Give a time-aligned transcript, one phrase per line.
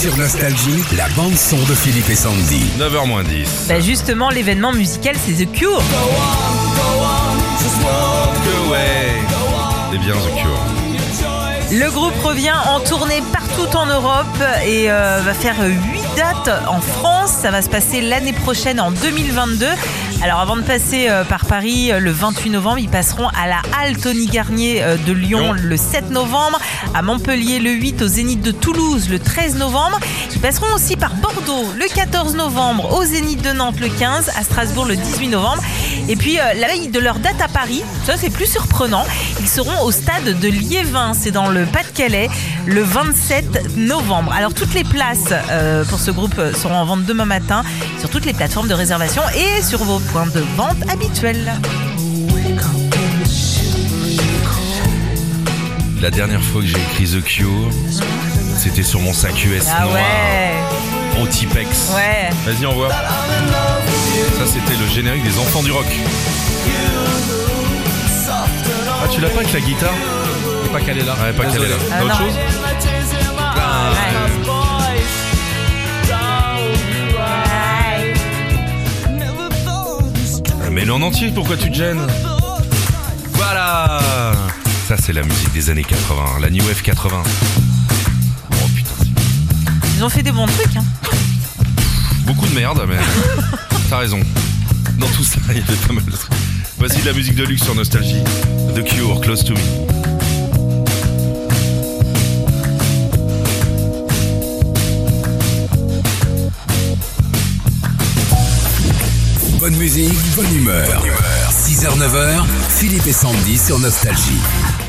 [0.00, 2.62] Sur Nostalgie, la bande-son de Philippe et Sandy.
[2.78, 3.66] 9h moins 10.
[3.68, 5.82] Bah justement, l'événement musical, c'est The Cure.
[8.44, 9.12] Que ouais.
[9.92, 11.78] Eh bien, The Cure.
[11.80, 14.26] Le groupe revient en tournée partout en Europe
[14.64, 17.30] et euh, va faire 8 dates en France.
[17.30, 19.66] Ça va se passer l'année prochaine en 2022.
[20.22, 23.62] Alors avant de passer euh, par Paris euh, le 28 novembre, ils passeront à la
[23.78, 25.52] Halle Tony Garnier euh, de Lyon.
[25.52, 26.58] le 7 novembre,
[26.94, 30.00] à Montpellier le 8, au Zénith de Toulouse le 13 novembre.
[30.34, 34.42] Ils passeront aussi par Bordeaux le 14 novembre, au Zénith de Nantes le 15, à
[34.42, 35.62] Strasbourg le 18 novembre.
[36.08, 39.04] Et puis euh, la veille de leur date à Paris, ça c'est plus surprenant,
[39.40, 42.28] ils seront au stade de Liévin, c'est dans le Pas-de-Calais,
[42.66, 44.32] le 27 novembre.
[44.32, 47.62] Alors toutes les places euh, pour ce groupe euh, seront en vente demain matin
[47.98, 51.52] sur toutes les plateformes de réservation et sur vos points de vente habituels.
[56.00, 57.70] La dernière fois que j'ai écrit The Cure,
[58.56, 61.90] c'était sur mon sac US Ah noir ouais, au Tipex.
[61.94, 62.30] ouais.
[62.46, 62.88] Vas-y, envoie.
[62.88, 65.86] Ça, c'était générique des enfants du rock.
[69.00, 69.94] Ah, tu l'as pas avec la guitare
[70.64, 71.14] Et pas qu'elle est là.
[71.22, 71.76] Ouais, pas qu'elle est là.
[71.90, 72.26] Ah, T'as autre non.
[72.26, 72.34] chose
[73.56, 73.90] Ah,
[80.60, 80.70] Ouais.
[80.70, 82.06] Mets-le en entier, pourquoi tu te gênes
[83.34, 84.00] Voilà
[84.86, 87.22] Ça, c'est la musique des années 80, la New Wave 80.
[88.52, 88.90] Oh putain,
[89.96, 90.76] Ils ont fait des bons trucs.
[90.76, 90.84] Hein.
[92.26, 92.96] beaucoup de merde, mais
[93.90, 94.20] t'as raison.
[94.98, 96.32] Dans tout ça, il y avait pas mal de trucs.
[96.78, 98.22] Voici de la musique de luxe sur Nostalgie.
[98.74, 99.58] The Cure, Close to Me.
[109.58, 111.04] Bonne musique, bonne humeur.
[111.50, 112.44] 6h, 9h,
[112.78, 114.87] Philippe et Sandy sur Nostalgie.